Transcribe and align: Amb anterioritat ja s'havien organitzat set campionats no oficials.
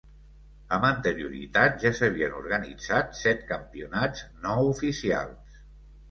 Amb 0.75 0.85
anterioritat 0.87 1.75
ja 1.83 1.91
s'havien 1.99 2.33
organitzat 2.39 3.13
set 3.19 3.43
campionats 3.51 4.23
no 4.47 4.55
oficials. 4.71 5.61